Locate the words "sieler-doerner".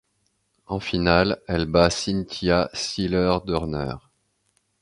2.73-3.97